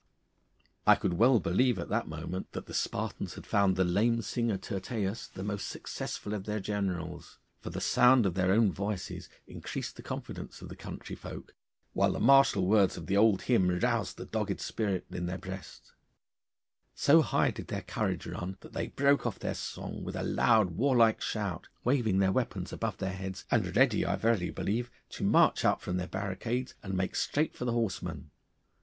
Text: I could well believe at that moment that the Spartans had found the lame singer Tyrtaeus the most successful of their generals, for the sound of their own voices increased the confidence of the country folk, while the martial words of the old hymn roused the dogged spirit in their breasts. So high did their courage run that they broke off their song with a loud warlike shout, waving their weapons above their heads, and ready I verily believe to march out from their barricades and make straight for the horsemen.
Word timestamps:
I 0.87 0.95
could 0.95 1.13
well 1.13 1.39
believe 1.39 1.77
at 1.77 1.89
that 1.89 2.07
moment 2.07 2.53
that 2.53 2.65
the 2.65 2.73
Spartans 2.73 3.35
had 3.35 3.45
found 3.45 3.75
the 3.75 3.83
lame 3.83 4.23
singer 4.23 4.57
Tyrtaeus 4.57 5.27
the 5.27 5.43
most 5.43 5.67
successful 5.67 6.33
of 6.33 6.45
their 6.45 6.59
generals, 6.59 7.37
for 7.59 7.69
the 7.69 7.79
sound 7.81 8.25
of 8.25 8.33
their 8.33 8.51
own 8.51 8.71
voices 8.71 9.29
increased 9.45 9.97
the 9.97 10.01
confidence 10.01 10.59
of 10.59 10.69
the 10.69 10.75
country 10.75 11.15
folk, 11.15 11.53
while 11.93 12.13
the 12.13 12.19
martial 12.19 12.65
words 12.65 12.97
of 12.97 13.05
the 13.05 13.15
old 13.15 13.43
hymn 13.43 13.69
roused 13.79 14.17
the 14.17 14.25
dogged 14.25 14.59
spirit 14.59 15.05
in 15.11 15.27
their 15.27 15.37
breasts. 15.37 15.93
So 16.95 17.21
high 17.21 17.51
did 17.51 17.67
their 17.67 17.83
courage 17.83 18.25
run 18.25 18.57
that 18.61 18.73
they 18.73 18.87
broke 18.87 19.27
off 19.27 19.37
their 19.37 19.53
song 19.53 20.03
with 20.03 20.15
a 20.15 20.23
loud 20.23 20.71
warlike 20.71 21.21
shout, 21.21 21.67
waving 21.83 22.17
their 22.17 22.31
weapons 22.31 22.73
above 22.73 22.97
their 22.97 23.13
heads, 23.13 23.45
and 23.51 23.75
ready 23.77 24.03
I 24.03 24.15
verily 24.15 24.49
believe 24.49 24.89
to 25.09 25.23
march 25.23 25.63
out 25.63 25.79
from 25.79 25.97
their 25.97 26.07
barricades 26.07 26.73
and 26.81 26.95
make 26.97 27.15
straight 27.15 27.53
for 27.55 27.65
the 27.65 27.71
horsemen. 27.73 28.31